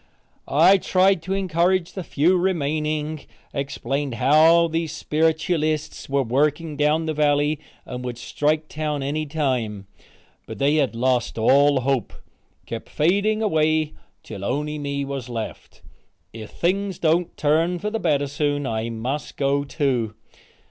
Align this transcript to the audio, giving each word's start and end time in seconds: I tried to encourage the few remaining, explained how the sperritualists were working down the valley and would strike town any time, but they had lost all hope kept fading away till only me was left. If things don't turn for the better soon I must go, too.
I 0.47 0.79
tried 0.79 1.21
to 1.21 1.35
encourage 1.35 1.93
the 1.93 2.03
few 2.03 2.35
remaining, 2.35 3.21
explained 3.53 4.15
how 4.15 4.67
the 4.67 4.87
sperritualists 4.87 6.09
were 6.09 6.23
working 6.23 6.75
down 6.75 7.05
the 7.05 7.13
valley 7.13 7.59
and 7.85 8.03
would 8.03 8.17
strike 8.17 8.67
town 8.67 9.03
any 9.03 9.27
time, 9.27 9.85
but 10.47 10.57
they 10.57 10.77
had 10.77 10.95
lost 10.95 11.37
all 11.37 11.81
hope 11.81 12.13
kept 12.65 12.89
fading 12.89 13.43
away 13.43 13.93
till 14.23 14.43
only 14.43 14.79
me 14.79 15.05
was 15.05 15.29
left. 15.29 15.83
If 16.33 16.49
things 16.49 16.97
don't 16.97 17.37
turn 17.37 17.77
for 17.77 17.91
the 17.91 17.99
better 17.99 18.25
soon 18.25 18.65
I 18.65 18.89
must 18.89 19.37
go, 19.37 19.63
too. 19.63 20.15